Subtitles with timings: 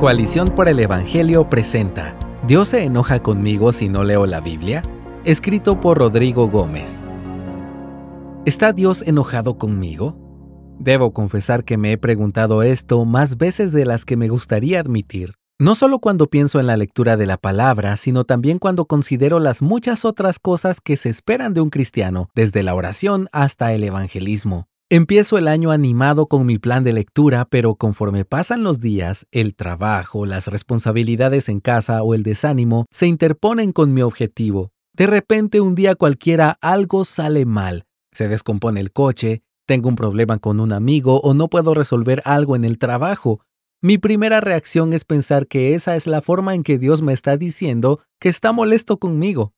[0.00, 4.80] Coalición por el Evangelio presenta ¿Dios se enoja conmigo si no leo la Biblia?
[5.26, 7.02] Escrito por Rodrigo Gómez.
[8.46, 10.16] ¿Está Dios enojado conmigo?
[10.78, 15.34] Debo confesar que me he preguntado esto más veces de las que me gustaría admitir.
[15.58, 19.60] No solo cuando pienso en la lectura de la palabra, sino también cuando considero las
[19.60, 24.69] muchas otras cosas que se esperan de un cristiano, desde la oración hasta el evangelismo.
[24.92, 29.54] Empiezo el año animado con mi plan de lectura, pero conforme pasan los días, el
[29.54, 34.72] trabajo, las responsabilidades en casa o el desánimo se interponen con mi objetivo.
[34.92, 37.86] De repente un día cualquiera algo sale mal.
[38.10, 42.56] Se descompone el coche, tengo un problema con un amigo o no puedo resolver algo
[42.56, 43.42] en el trabajo.
[43.80, 47.36] Mi primera reacción es pensar que esa es la forma en que Dios me está
[47.36, 49.54] diciendo que está molesto conmigo.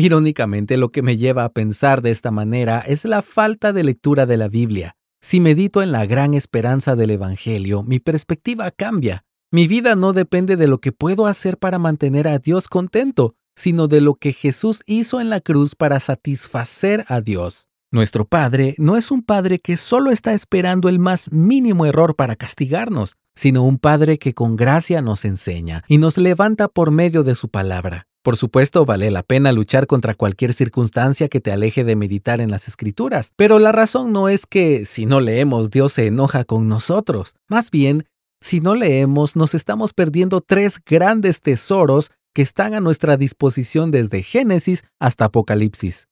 [0.00, 4.26] Irónicamente, lo que me lleva a pensar de esta manera es la falta de lectura
[4.26, 4.94] de la Biblia.
[5.20, 9.24] Si medito en la gran esperanza del Evangelio, mi perspectiva cambia.
[9.50, 13.88] Mi vida no depende de lo que puedo hacer para mantener a Dios contento, sino
[13.88, 17.68] de lo que Jesús hizo en la cruz para satisfacer a Dios.
[17.90, 22.36] Nuestro Padre no es un Padre que solo está esperando el más mínimo error para
[22.36, 27.34] castigarnos, sino un Padre que con gracia nos enseña y nos levanta por medio de
[27.34, 28.06] su palabra.
[28.22, 32.50] Por supuesto, vale la pena luchar contra cualquier circunstancia que te aleje de meditar en
[32.50, 36.68] las escrituras, pero la razón no es que si no leemos Dios se enoja con
[36.68, 37.36] nosotros.
[37.48, 38.04] Más bien,
[38.40, 44.22] si no leemos nos estamos perdiendo tres grandes tesoros que están a nuestra disposición desde
[44.22, 46.08] Génesis hasta Apocalipsis.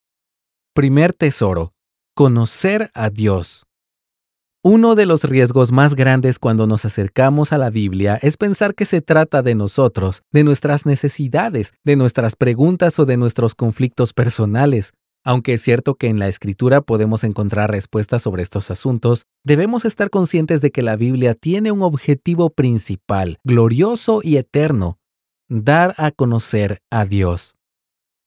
[0.75, 1.73] Primer tesoro,
[2.15, 3.66] conocer a Dios.
[4.69, 8.85] Uno de los riesgos más grandes cuando nos acercamos a la Biblia es pensar que
[8.85, 14.93] se trata de nosotros, de nuestras necesidades, de nuestras preguntas o de nuestros conflictos personales.
[15.25, 20.11] Aunque es cierto que en la escritura podemos encontrar respuestas sobre estos asuntos, debemos estar
[20.11, 24.99] conscientes de que la Biblia tiene un objetivo principal, glorioso y eterno,
[25.49, 27.55] dar a conocer a Dios.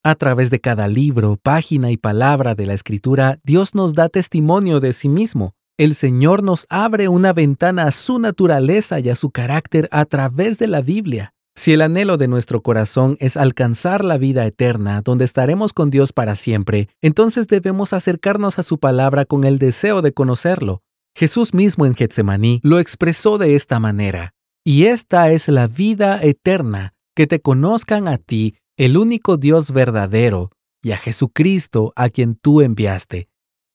[0.05, 4.79] A través de cada libro, página y palabra de la Escritura, Dios nos da testimonio
[4.79, 5.53] de sí mismo.
[5.79, 10.59] El Señor nos abre una ventana a su naturaleza y a su carácter a través
[10.59, 11.33] de la Biblia.
[11.55, 16.11] Si el anhelo de nuestro corazón es alcanzar la vida eterna, donde estaremos con Dios
[16.11, 20.81] para siempre, entonces debemos acercarnos a su palabra con el deseo de conocerlo.
[21.15, 24.33] Jesús mismo en Getsemaní lo expresó de esta manera.
[24.65, 30.51] Y esta es la vida eterna, que te conozcan a ti, el único Dios verdadero,
[30.83, 33.29] y a Jesucristo a quien tú enviaste.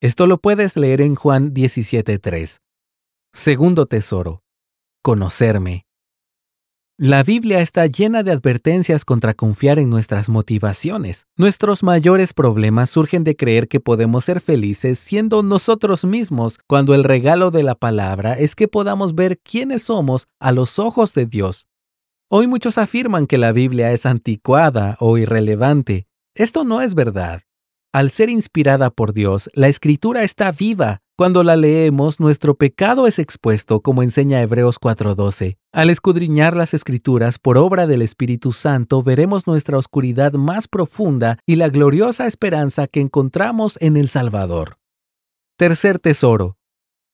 [0.05, 2.59] Esto lo puedes leer en Juan 17.3.
[3.33, 4.43] Segundo tesoro.
[5.03, 5.87] Conocerme.
[6.99, 11.25] La Biblia está llena de advertencias contra confiar en nuestras motivaciones.
[11.39, 17.03] Nuestros mayores problemas surgen de creer que podemos ser felices siendo nosotros mismos, cuando el
[17.03, 21.67] regalo de la palabra es que podamos ver quiénes somos a los ojos de Dios.
[22.31, 26.07] Hoy muchos afirman que la Biblia es anticuada o irrelevante.
[26.35, 27.41] Esto no es verdad.
[27.95, 30.99] Al ser inspirada por Dios, la escritura está viva.
[31.17, 35.59] Cuando la leemos, nuestro pecado es expuesto, como enseña Hebreos 4:12.
[35.73, 41.55] Al escudriñar las escrituras por obra del Espíritu Santo, veremos nuestra oscuridad más profunda y
[41.55, 44.79] la gloriosa esperanza que encontramos en el Salvador.
[45.57, 46.57] Tercer tesoro.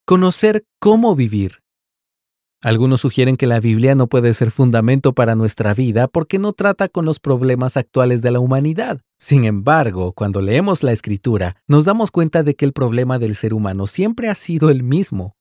[0.07, 1.61] Conocer cómo vivir.
[2.63, 6.89] Algunos sugieren que la Biblia no puede ser fundamento para nuestra vida porque no trata
[6.89, 9.01] con los problemas actuales de la humanidad.
[9.17, 13.55] Sin embargo, cuando leemos la escritura, nos damos cuenta de que el problema del ser
[13.55, 15.35] humano siempre ha sido el mismo.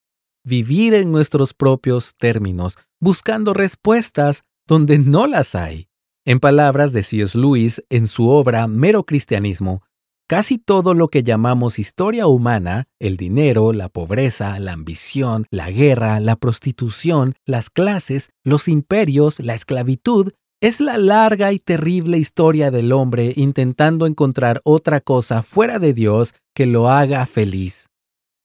[0.45, 5.89] Vivir en nuestros propios términos, buscando respuestas donde no las hay.
[6.25, 7.37] En palabras de C.S.
[7.37, 9.83] Lewis en su obra Mero Cristianismo,
[10.31, 16.21] Casi todo lo que llamamos historia humana, el dinero, la pobreza, la ambición, la guerra,
[16.21, 20.31] la prostitución, las clases, los imperios, la esclavitud,
[20.61, 26.33] es la larga y terrible historia del hombre intentando encontrar otra cosa fuera de Dios
[26.55, 27.89] que lo haga feliz.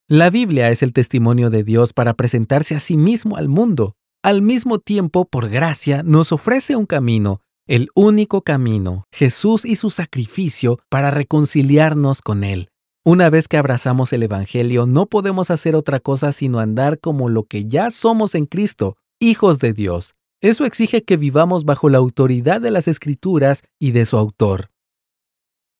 [0.09, 3.93] La Biblia es el testimonio de Dios para presentarse a sí mismo al mundo.
[4.23, 9.89] Al mismo tiempo, por gracia, nos ofrece un camino el único camino, Jesús y su
[9.89, 12.69] sacrificio para reconciliarnos con Él.
[13.03, 17.43] Una vez que abrazamos el Evangelio, no podemos hacer otra cosa sino andar como lo
[17.43, 20.15] que ya somos en Cristo, hijos de Dios.
[20.41, 24.69] Eso exige que vivamos bajo la autoridad de las Escrituras y de su autor.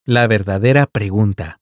[0.06, 1.60] La verdadera pregunta.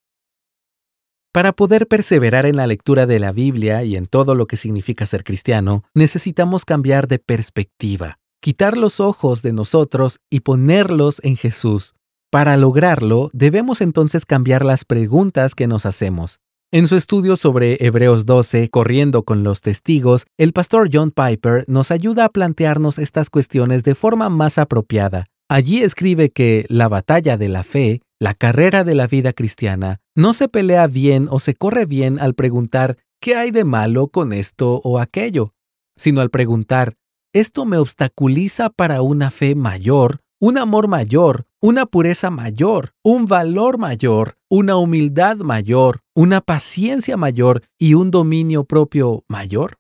[1.34, 5.06] Para poder perseverar en la lectura de la Biblia y en todo lo que significa
[5.06, 11.94] ser cristiano, necesitamos cambiar de perspectiva quitar los ojos de nosotros y ponerlos en Jesús.
[12.30, 16.42] Para lograrlo, debemos entonces cambiar las preguntas que nos hacemos.
[16.70, 21.90] En su estudio sobre Hebreos 12, Corriendo con los Testigos, el pastor John Piper nos
[21.90, 25.24] ayuda a plantearnos estas cuestiones de forma más apropiada.
[25.50, 30.34] Allí escribe que la batalla de la fe, la carrera de la vida cristiana, no
[30.34, 34.82] se pelea bien o se corre bien al preguntar ¿qué hay de malo con esto
[34.84, 35.54] o aquello?
[35.96, 36.96] sino al preguntar
[37.34, 43.78] ¿esto me obstaculiza para una fe mayor un amor mayor, una pureza mayor, un valor
[43.78, 49.78] mayor, una humildad mayor, una paciencia mayor y un dominio propio mayor?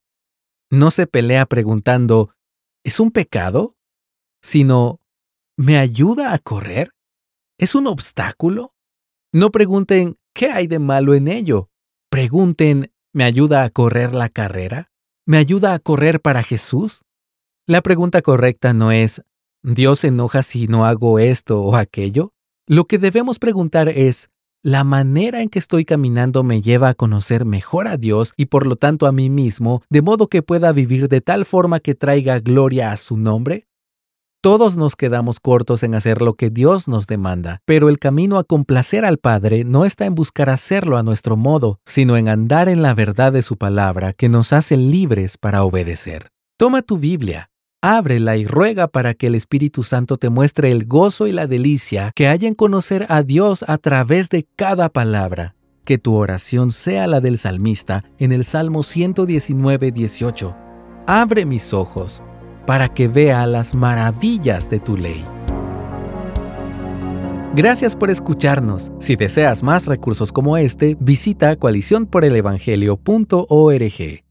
[0.71, 2.33] No se pelea preguntando,
[2.85, 3.75] ¿es un pecado?
[4.41, 5.01] Sino,
[5.57, 6.91] ¿me ayuda a correr?
[7.57, 8.73] ¿Es un obstáculo?
[9.33, 11.69] No pregunten, ¿qué hay de malo en ello?
[12.09, 14.93] Pregunten, ¿me ayuda a correr la carrera?
[15.25, 17.03] ¿Me ayuda a correr para Jesús?
[17.65, 19.21] La pregunta correcta no es,
[19.63, 22.33] ¿Dios se enoja si no hago esto o aquello?
[22.67, 24.29] Lo que debemos preguntar es,
[24.61, 28.67] ¿la manera en que estoy caminando me lleva a conocer mejor a Dios y por
[28.67, 32.39] lo tanto a mí mismo, de modo que pueda vivir de tal forma que traiga
[32.39, 33.65] gloria a su nombre?
[34.41, 38.43] Todos nos quedamos cortos en hacer lo que Dios nos demanda, pero el camino a
[38.43, 42.81] complacer al Padre no está en buscar hacerlo a nuestro modo, sino en andar en
[42.81, 46.27] la verdad de su palabra que nos hace libres para obedecer.
[46.57, 47.49] Toma tu Biblia,
[47.85, 52.13] Ábrela y ruega para que el Espíritu Santo te muestre el gozo y la delicia
[52.15, 55.55] que hay en conocer a Dios a través de cada palabra.
[55.83, 60.55] Que tu oración sea la del salmista en el Salmo 119, 18.
[61.07, 62.23] Abre mis ojos
[62.65, 65.25] para que vea las maravillas de tu ley.
[67.53, 68.93] Gracias por escucharnos.
[68.97, 74.22] Si deseas más recursos como este, visita coaliciónporelevangelio.org.